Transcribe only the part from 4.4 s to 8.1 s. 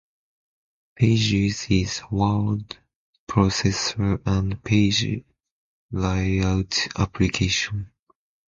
a page layout application.